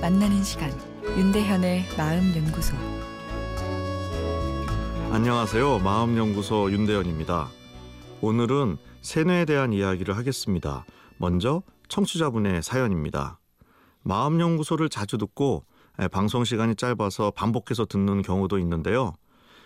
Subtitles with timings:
[0.00, 0.72] 만나는 시간
[1.16, 2.74] 윤대현의 마음 연구소
[5.12, 5.78] 안녕하세요.
[5.78, 7.48] 마음 연구소 윤대현입니다.
[8.20, 10.84] 오늘은 세뇌에 대한 이야기를 하겠습니다.
[11.18, 13.38] 먼저 청취자분의 사연입니다.
[14.02, 15.64] 마음 연구소를 자주 듣고
[16.10, 19.12] 방송 시간이 짧아서 반복해서 듣는 경우도 있는데요.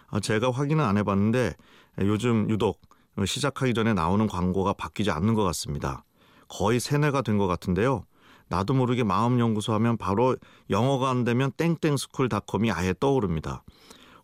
[0.08, 1.54] 아, 제가 확인은 안 해봤는데
[2.02, 2.82] 요즘 유독
[3.24, 6.04] 시작하기 전에 나오는 광고가 바뀌지 않는 것 같습니다.
[6.48, 8.04] 거의 세뇌가 된 것 같은데요.
[8.48, 10.36] 나도 모르게 마음연구소 하면 바로
[10.70, 13.62] 영어가 안 되면 땡땡스쿨닷컴이 아예 떠오릅니다.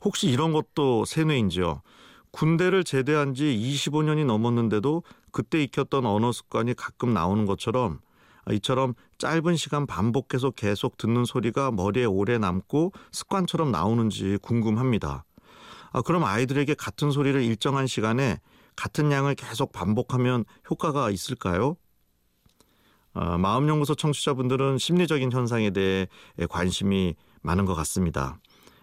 [0.02, 1.82] 혹시 이런 것도 세뇌인지요?
[2.30, 8.00] 군대를 제대한 지 25년이 넘었는데도 그때 익혔던 언어 습관이 가끔 나오는 것처럼
[8.50, 15.24] 이처럼 짧은 시간 반복해서 계속 듣는 소리가 머리에 오래 남고 습관처럼 나오는지 궁금합니다.
[15.92, 18.40] 아, 그럼 아이들에게 같은 소리를 일정한 시간에
[18.76, 21.76] 같은 양을 계속 반복하면 효과가 있을까요?
[23.14, 26.06] 아, 마음연구소 청취자분들은 심리적인 현상에 대해
[26.50, 28.38] 관심이 많은 것 같습니다.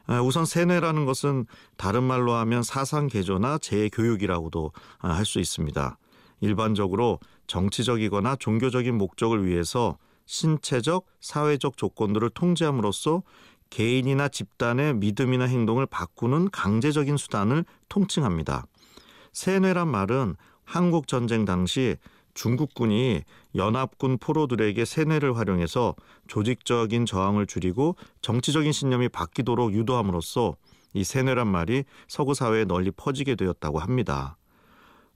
[0.07, 1.45] 아, 우선 세뇌라는 것은
[1.77, 5.97] 다른 말로 하면 사상 개조나 재교육이라고도 아, 할수 있습니다.
[6.39, 13.23] 일반적으로 정치적이거나 종교적인 목적을 위해서 신체적, 사회적 조건들을 통제함으로써
[13.69, 18.65] 개인이나 집단의 믿음이나 행동을 바꾸는 강제적인 수단을 통칭합니다.
[19.33, 21.97] 세뇌란 말은 한국 전쟁 당시
[22.33, 23.21] 중국군이
[23.55, 25.95] 연합군 포로들에게 세뇌를 활용해서
[26.27, 30.55] 조직적인 저항을 줄이고 정치적인 신념이 바뀌도록 유도함으로써
[30.93, 34.37] 이 세뇌란 말이 서구 사회에 널리 퍼지게 되었다고 합니다.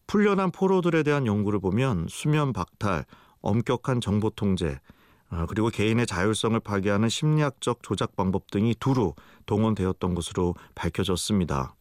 [0.07, 3.05] 풀려난 포로들에 대한 연구를 보면 수면 박탈,
[3.41, 4.79] 엄격한 정보 통제,
[5.29, 9.13] 아, 그리고 개인의 자율성을 파괴하는 심리학적 조작 방법 등이 두루
[9.45, 11.75] 동원되었던 것으로 밝혀졌습니다.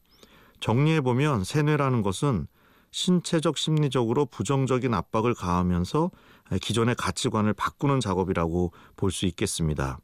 [0.60, 2.46] 정리해 보면 세뇌라는 것은
[2.94, 6.12] 신체적 심리적으로 부정적인 압박을 가하면서
[6.60, 9.98] 기존의 가치관을 바꾸는 작업이라고 볼 수 있겠습니다.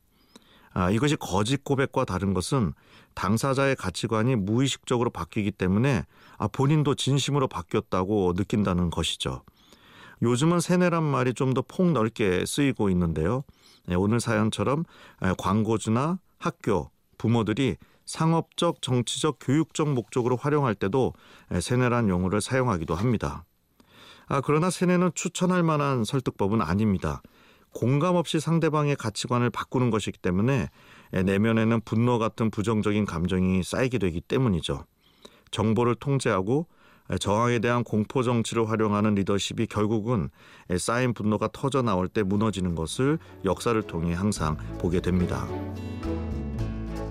[0.72, 2.72] 아, 이것이 거짓 고백과 다른 것은
[3.14, 6.04] 당사자의 가치관이 무의식적으로 바뀌기 때문에
[6.36, 9.44] 아, 본인도 진심으로 바뀌었다고 느낀다는 것이죠.
[10.22, 13.44] 요즘은 세뇌란 말이 좀 더 폭넓게 쓰이고 있는데요.
[13.86, 14.84] 네, 오늘 사연처럼
[15.38, 17.76] 광고주나 학교, 부모들이
[18.10, 21.14] 상업적, 정치적, 교육적 목적으로 활용할 때도
[21.60, 23.44] 세뇌란 용어를 사용하기도 합니다.
[24.26, 27.22] 아, 그러나 세뇌는 추천할 만한 설득법은 아닙니다.
[27.72, 30.68] 공감 없이 상대방의 가치관을 바꾸는 것이기 때문에
[31.12, 34.84] 내면에는 분노 같은 부정적인 감정이 쌓이게 되기 때문이죠.
[35.52, 36.66] 정보를 통제하고
[37.20, 40.30] 저항에 대한 공포 정치를 활용하는 리더십이 결국은
[40.78, 45.46] 쌓인 분노가 터져 나올 때 무너지는 것을 역사를 통해 항상 보게 됩니다.